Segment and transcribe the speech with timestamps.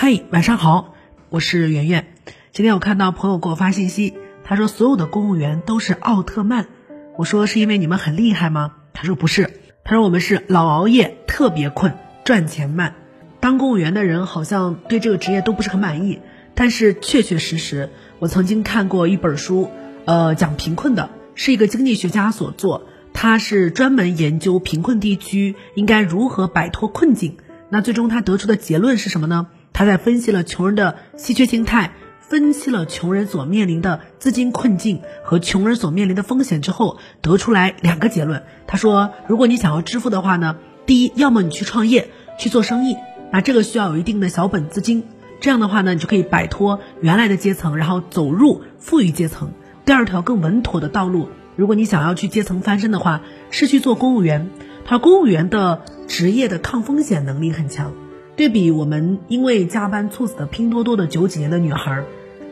[0.00, 0.94] 嗨，晚上好，
[1.28, 2.06] 我是圆圆。
[2.52, 6.68] 今天我看到朋友给我发信息，他说所有的公务员都是奥特曼。
[7.16, 8.76] 我说是因为你们很厉害吗？
[8.94, 9.50] 他说不是，
[9.82, 12.94] 他说我们是老熬夜，特别困，赚钱慢。
[13.40, 16.20] 当公务员的人好像对这个职业都不是很满意，
[16.54, 17.90] 但是确确实实，
[18.20, 19.68] 我曾经看过一本书，
[20.04, 27.38] 呃，讲贫困的，是一个经济学家所做，他是专门研究贫困地区应该如何摆脱困境。
[27.68, 29.48] 那最终他得出的结论是什么呢？
[29.78, 38.42] 他在分析了穷人的稀缺心态，分析了穷人所面临的资金困境和穷人所面临的风险之后，得出来两个结论。
[38.66, 42.10] 他说，如果你想要致富的话呢，第一，要么你去创业
[42.40, 42.96] 去做生意，
[43.30, 45.04] 那这个需要有一定的小本资金，
[45.38, 49.52] 这样的话呢，你就可以摆脱原来的阶层，然后走入富裕阶层。
[49.84, 53.20] 第二条更稳妥的道路，如果你想要去阶层翻身的话，
[53.52, 54.50] 是去做公务员。
[54.84, 57.92] 他公务员的职业的抗风险能力很强。
[58.38, 62.04] 对比我们因为加班猝死的拼多多的九几年的女孩，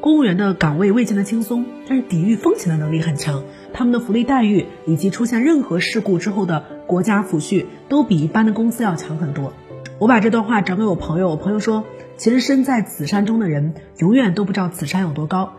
[0.00, 3.42] 公务员的岗位未见得轻松，但是抵御风险的能力很强。
[3.72, 9.52] 他们的福利待遇以及出现任何事故之后的国家抚恤都比一般的公司要强很多。
[9.98, 11.82] 我把这段话转给我朋友，我朋友说，
[12.16, 15.54] 其实身在此山中的人永远都不知道此山有多高。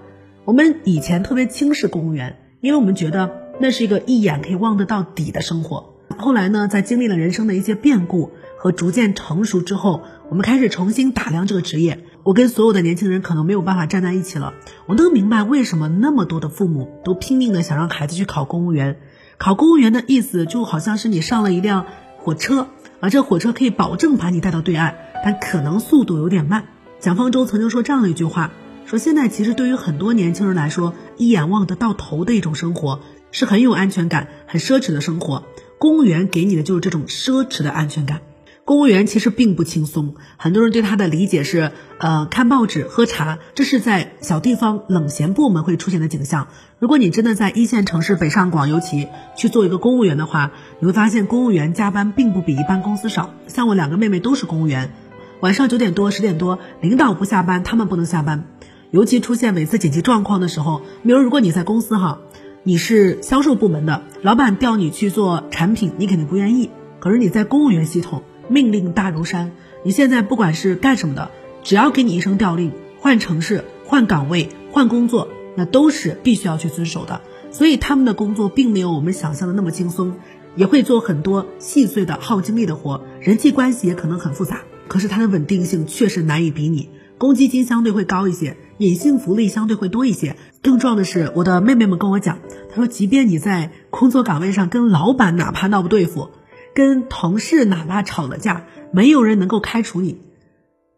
[0.45, 5.92] 我们以前特别轻视公务员，因为我们觉得那是一个一眼可以望得到底的生活。
[6.17, 8.31] 后来呢，在经历了人生的一些变故。
[8.57, 12.05] 和逐渐成熟之后，我们开始重新打量这个职业。
[12.23, 14.53] 我跟所有的年轻人可能没有办法站在一起了。
[14.85, 19.01] 我能明白为什么那么多的父母都拼命的想让孩子去考公务员。
[19.37, 21.87] 考公务员的意思就好像是你上了一辆
[22.19, 22.69] 火车，
[23.01, 26.63] 而这火车可以保证把你带到对岸，但可能速度有点慢。
[27.01, 28.51] 蒋方舟曾经说这样的一句话：
[28.85, 33.01] 说现在其实对于很多年轻人来说，一眼望得到头的一种生活
[33.33, 35.43] 是很有安全感、很奢侈的生活。
[35.77, 38.21] 公务员给你的就是这种奢侈的安全感。
[38.63, 46.47] 公务员其实并不轻松，很多人对他的理解是，呃，看报纸、喝茶，这是在小地方冷闲部门会出现的景象。
[46.79, 53.33] 如果你真的在一线城市北上广，尤其去做一个公务员的话，你会发现公务员加班并不比一般公司少。
[53.47, 54.93] 像我两个妹妹都是公务员，
[55.41, 58.45] 晚上九点多、十点多，领导不下班，他们不能下班。
[58.91, 62.21] 尤其出现每次紧急状况的时候，比如如果你在公司哈，
[62.65, 66.69] 你是销售部门的，老板调你去做产品，你肯定不愿意。
[67.01, 68.23] 可是你在公务员系统。
[68.49, 69.53] 命令大如山，
[69.85, 71.31] 你现在不管是干什么的，
[71.63, 77.21] 只要给你一声调令，换城市、换岗位、换工作，那都是必须要去遵守的。
[77.51, 80.15] 所以他们的工作并没有我们想象的那么轻松，
[80.57, 84.63] 也会做很多细碎的、耗精力的活，人际关系也可能很复杂。
[84.89, 86.89] 可是它的稳定性确实难以比拟，
[87.23, 90.35] 公积金相对会高一些，隐性福利相对会多一些。
[90.61, 92.39] 更重要的是，我的妹妹们跟我讲，
[92.69, 96.31] 她说，即便你在工作岗位上跟老板哪怕闹不对付。
[96.75, 100.19] 跟同事哪怕吵了架，没有人能够开除你。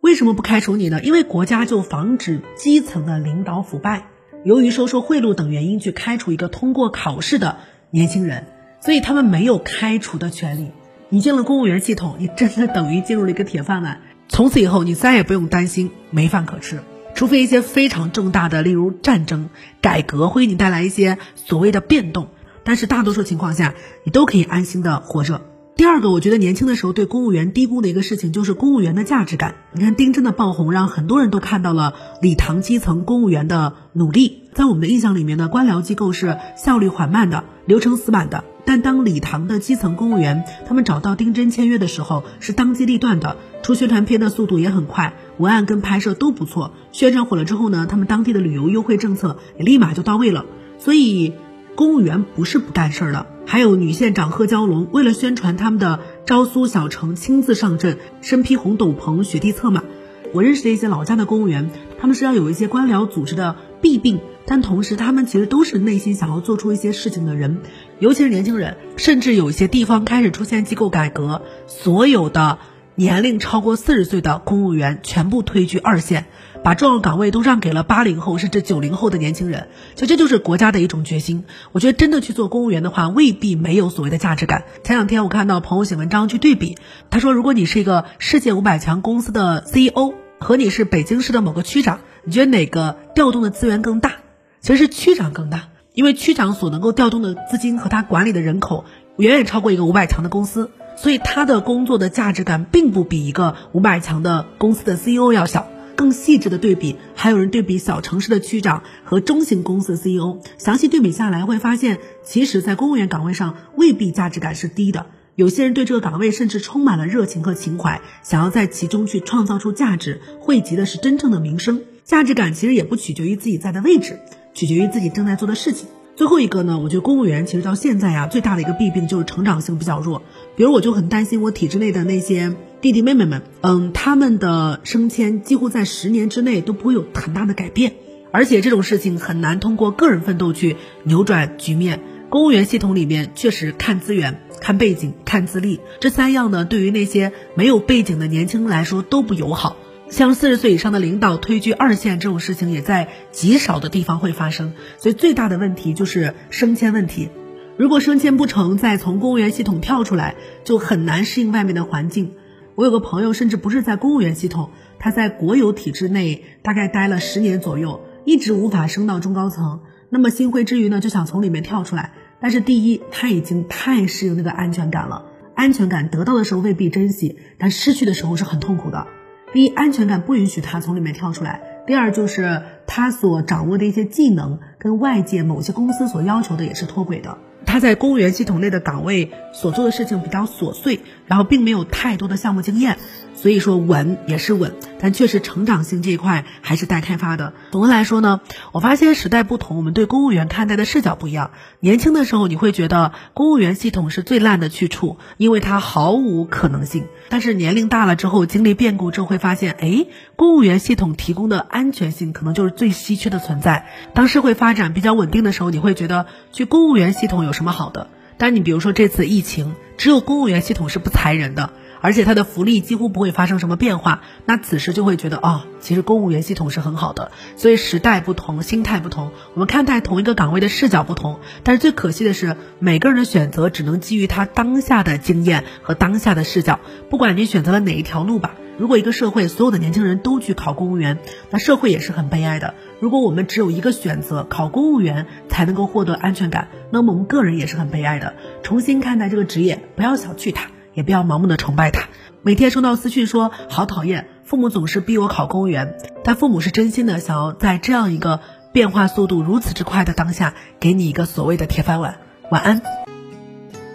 [0.01, 0.99] 为什么不开除你呢？
[1.03, 4.07] 因为国家就防止基层的领导腐败，
[4.43, 7.57] 由于收受贿赂等原因去开除一个通过考试的
[7.91, 8.47] 年轻人，
[8.81, 10.71] 所以他们没有开除的权利。
[11.09, 16.81] 你进了公务员系统，你真的等于进入了一个铁饭碗，从此以后你再也不用担心没饭可吃，
[17.13, 19.49] 除非一些非常重大的，例如战争、
[19.81, 22.27] 改革会给你带来一些所谓的变动，
[22.63, 25.41] 但是大多数情况下，你都可以安心的活着。
[25.77, 29.55] 第二个，我觉得年轻的时候对公务员低估的一个事情，就是公务员的价值感。
[29.73, 34.43] 你看丁真的爆红，让很多人都看到了礼堂基层公务员的努力。
[34.53, 38.45] 在我们的印象里面呢，官僚机构是效率缓慢的，流程死板的。
[38.63, 46.71] 但当礼堂的基层公务员他们找到丁真签约的时候，是当机立断的，出宣传片的速度也很快，文案跟拍摄都不错。
[46.91, 50.45] 宣传火了之后呢，他们当地的旅游优惠政策也立马就到位了。
[50.77, 51.33] 所以。
[51.77, 59.83] 公务员不是不干事儿的，还有女县长贺娇龙，为了宣传他们的昭苏小城，亲自上阵，身披红斗篷，雪地策马。
[60.31, 67.57] 我认识的一些老家的公务员，他们是要有一些官僚组织的弊病，但同时他们其实都是内心想要做出一些事情的人，
[67.99, 72.57] 尤其是年轻人，甚至有一些地方开始出现机构改革，所有的。
[72.97, 76.27] 年龄超过四十岁的公务员全部退居二线，
[76.63, 79.67] 把重要岗位都让给了八零后甚至九零后的年轻人。
[79.95, 81.43] 就这就是国家的一种决心。
[81.73, 84.63] 我觉得真的去做公务员的话，未必没有所谓的价值感。
[84.81, 86.77] 前两天我看到朋友写文章去对比，
[87.09, 94.13] 他说如果你是一个世界五百强公司的 CEO，和你是北京市的某个区长，你觉得哪个调动的资源更大？
[94.61, 98.85] 其实是区长更大，因为区长所能够调动的资金和他管理的人口
[99.17, 100.71] 远远超过一个五百强的公司。
[100.95, 105.67] 所以他的工作的价值感并不比一个五百强的公司的 CEO 要小。
[105.97, 115.05] 更细致的对比，还有人对比小城市的区长和中型公司的 CEO，详细对比下来会发现，其实，在公务员岗位上未必价值感是低的。
[115.35, 121.81] 有些人对这个岗位甚至充满了热情和情怀，想要在其中去创造出价值，汇集的是真正的名声。
[122.03, 124.19] 价值感其实也不取决于自己在的位置，
[124.53, 125.87] 取决于自己正在做的事情。
[126.15, 130.21] 最后一个呢，我觉得公务员其实到现在呀，最大的一个弊病就是成长性比较弱。
[130.55, 137.95] 比如我就很担心我体制内的那些弟弟妹妹们，嗯，他们的升迁几乎在十年之内都不会有很大的改变，
[138.31, 141.99] 而且这种事情很难通过个人奋斗去扭转局面。
[142.29, 149.75] 公务员系统里面确实看资源、看背景、看资历这三样呢，对于那些没有背景的年轻人来说都不友好。
[150.09, 154.73] 像四十岁以上的领导推居二线这种事情，也在极少的地方会发生。
[154.97, 157.29] 所以最大的问题就是升迁问题。
[157.75, 162.33] 如果升迁不成，再从公务员系统跳出来，就很难适应外面的环境。
[162.75, 164.69] 我有个朋友，甚至不是在公务员系统，
[164.99, 169.81] 他在国有体制内大概待了十年左右，一直无法升到中高层。
[170.09, 172.13] 那么心灰之余呢，就想从里面跳出来。
[172.39, 175.25] 但是第一，他已经太适应那个安全感了。
[175.55, 179.07] 安全感得到的时候未必珍惜，但失去的时候是很痛苦的。
[179.55, 187.37] 第一，安全感不允许他从里面跳出来；第二，就是他所掌握的一些技能跟外界某些公司所要求的也是脱轨的。
[187.65, 192.97] 他在公务员系统内的岗位所做的事情比较琐碎，然后并没有太多的项目经验。
[193.35, 197.53] 所以说稳也是稳，但确实成长性这一块还是待开发的。
[197.71, 198.41] 总的来说呢，
[198.71, 201.51] 我发现时代不同，我们对公务员看待的视角不一样。
[201.79, 207.05] 年轻的时候你会觉得公务员系统是最烂的去处，因为它毫无可能性。
[207.29, 213.87] 但是年龄大了之后，经历变故之后会发现，哎，公务员系统提供的安全性可能就是最稀缺的存在。
[214.13, 218.09] 当社会发展比较稳定的时候，你会觉得去公务员系统有什么好的？
[218.37, 221.71] 但你比如说这次疫情，只有公务员系统是不裁人的。
[222.01, 227.31] 而且他的福利几乎不会发生什么变化，那此时就会觉得哦，其实公务员系统是很好的。
[227.57, 231.39] 所以时代不同，心态不同，我们看待同一个岗位的视角不同。
[231.63, 236.79] 但是最可惜的是，每个人的选择只能基于他当下的经验和当下的视角。
[237.09, 241.19] 不管你选择了哪一条路吧，如果一个社会所有的年轻人都去考公务员，
[241.49, 242.73] 那社会也是很悲哀的。
[242.99, 248.33] 如果我们只有一个选择，考公务员才能够获得安全感，那么我们个人也是很悲哀的。
[248.63, 250.69] 重新看待这个职业，不要小觑它。
[250.93, 252.07] 也不要盲目的崇拜它。
[252.41, 258.39] 每天收到私讯说好讨厌，父母总是逼我考公务员，但父母是真心的想要在这样一个
[258.71, 262.17] 变化速度如此之快的当下，给你一个所谓的铁饭碗。
[262.49, 263.14] 晚安。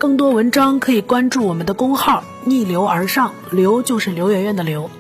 [0.00, 4.91] 更多文章可以关注我们的公号“逆流而上”，流就是刘媛媛的刘。